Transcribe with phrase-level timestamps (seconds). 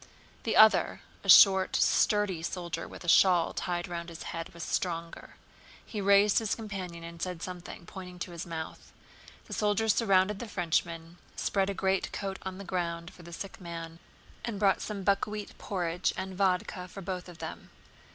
[0.45, 5.35] The other, a short sturdy soldier with a shawl tied round his head, was stronger.
[5.85, 8.91] He raised his companion and said something, pointing to his mouth.
[9.45, 13.99] The soldiers surrounded the Frenchmen, spread a greatcoat on the ground for the sick man,
[14.43, 17.69] and brought some buckwheat porridge and vodka for both of them.